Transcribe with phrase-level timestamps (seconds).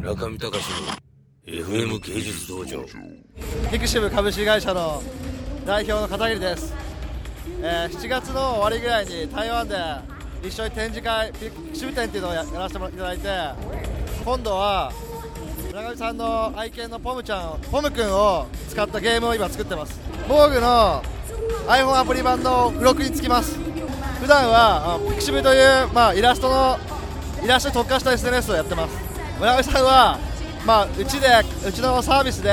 [0.00, 0.56] 村上隆の
[1.44, 2.82] FM 芸術道場。
[3.70, 5.02] ピクシブ株式会社の
[5.66, 6.72] 代表の片桐です、
[7.60, 9.76] えー7月の終わりぐらいに台湾で
[10.42, 13.28] 一緒に展示会ピクシブ展っていうのをやらせていただいて
[14.24, 14.90] 今度は
[15.66, 20.00] 村上さんの愛犬のポムちゃんポムくんを使ったゲームを今作ってます。
[20.26, 21.02] 防具の
[21.66, 23.58] iPhone アプリ版の付録につきます。
[24.18, 26.78] 普段はピクシブという、まあ、イラストの
[27.44, 29.09] イラストに特化した SNS をやってます。
[29.40, 30.18] 村上さんは、
[30.66, 31.26] まあ、うちで
[31.66, 32.52] うちのサービスで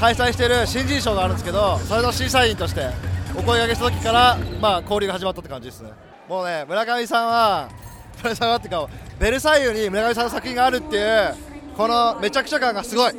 [0.00, 2.88] 開催している新人賞があるんですけどそれの審査員として
[3.32, 5.90] お声掛けした時から、まあ、交流が始まったって感じですね。
[6.28, 7.68] もうね村上さんは
[8.16, 8.88] 村上さんはっていうか
[9.20, 11.34] ベルサイユに村上さんの作品があるっていう
[11.76, 13.12] このめちゃくちゃ感がすごい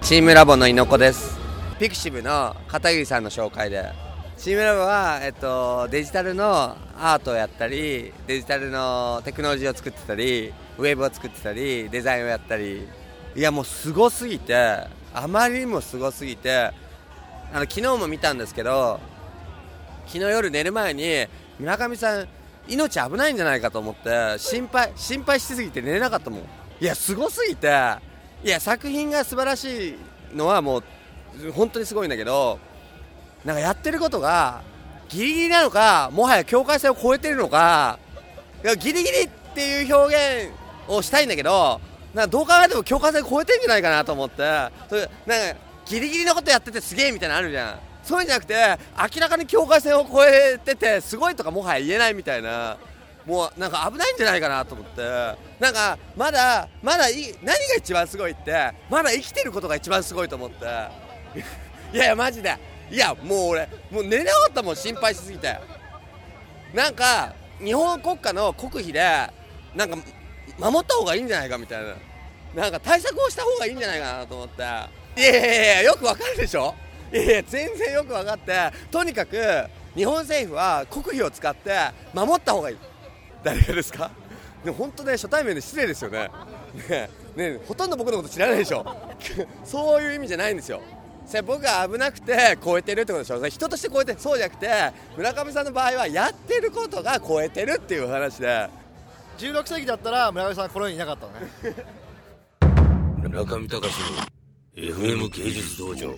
[0.00, 1.38] チームラボの猪子です
[1.78, 3.92] ピクシブの片桐さんの紹介で
[4.38, 12.86] チームラボは、えっと、デジタルのアートをやったりデジタルのテクノロジーを作ってたりウェブを作ってたりデザインをやったり。
[13.34, 14.54] いやもうすごすぎて
[15.12, 16.72] あまりにもすごすぎてあ
[17.54, 18.98] の昨日も見たんですけど
[20.06, 21.26] 昨日夜寝る前に
[21.60, 22.28] 村上さん
[22.68, 26.40] 命危ないんじゃないかと思って心配心配しすぎて寝れなかったもん。
[26.80, 27.68] いやすごすぎて
[28.44, 29.94] いや作品が素晴らしい
[30.34, 30.82] のはもう
[31.52, 32.58] 本当にすごいんだけど
[33.44, 34.62] なんかやってることが
[35.08, 37.98] ギリギリなのかもはや境界線を越えてるのか
[38.78, 40.52] ギリギリっていう表現
[40.88, 41.80] をしたいんだけど
[42.14, 44.36] なんかどう考えても境界線越えてんじゃないかなと思って。
[44.88, 47.78] それなんかギリギリのことやっててすげえみたいなのあるじゃん。
[48.02, 48.54] そういうんじゃなくて
[49.14, 50.10] 明らかに境界線を越
[50.54, 52.76] えててすごいとかもはや言えないみたいな。
[53.26, 55.02] もうなんか危ないんじゃないかなと思って。
[55.60, 60.64] なんかまだまだい何が一番すごいってまだ生きてることが一番すごいと思って。
[61.92, 62.56] いやいやマジで。
[62.90, 65.56] いやもう俺もう寝れなかったもん心配しすぎて。
[66.74, 69.00] なんか日本国家の国費で
[69.74, 69.96] なんか
[70.58, 71.94] 守った方がいいんじゃないかみたいな。
[72.54, 74.62] なんか対策をした方がいいんじゃないかなと思って。
[74.62, 76.74] いやいやいやよくわかるでしょ？
[77.12, 78.52] いやいや全然よく分かって。
[78.90, 79.36] とにかく
[79.94, 81.70] 日本政府は国費を使って
[82.14, 82.76] 守った方がいい。
[83.42, 84.10] 誰がですか？
[84.64, 86.28] でも本当ね初対面で失礼ですよね。
[86.88, 88.84] ねねほとんど僕のこと知らないでしょ。
[89.64, 90.80] そういう意味じゃないんですよ。
[91.28, 93.46] それ僕が危なくて超えてるってことでしょ。
[93.46, 98.70] 人として超えてそうじゃなくて村上さんの場合はやってることが超えてるっていう話で。
[99.36, 101.48] 16世紀だったら村上さんはこの世にいなかったのね。
[103.28, 103.82] 村上隆の
[104.74, 106.14] FM 芸術道場